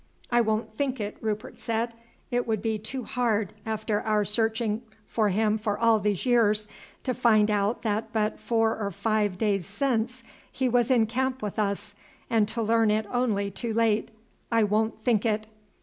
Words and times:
"I 0.31 0.41
won't 0.41 0.75
think 0.75 0.99
it," 0.99 1.15
Rupert 1.21 1.59
said; 1.59 1.93
"it 2.31 2.47
would 2.47 2.59
be 2.63 2.79
too 2.79 3.03
hard, 3.03 3.53
after 3.67 4.01
our 4.01 4.25
searching 4.25 4.81
for 5.05 5.29
him 5.29 5.59
for 5.59 5.77
all 5.77 5.99
these 5.99 6.25
years, 6.25 6.67
to 7.03 7.13
find 7.13 7.51
out 7.51 7.83
that 7.83 8.11
but 8.11 8.39
four 8.39 8.75
or 8.77 8.89
five 8.89 9.37
days 9.37 9.67
since 9.67 10.23
he 10.51 10.67
was 10.67 10.89
in 10.89 11.05
camp 11.05 11.43
with 11.43 11.59
us, 11.59 11.93
and 12.31 12.47
to 12.47 12.63
learn 12.63 12.89
it 12.89 13.05
only 13.11 13.51
too 13.51 13.75
late. 13.75 14.09
I 14.51 14.63
won't 14.63 15.03
think 15.03 15.23
it." 15.23 15.45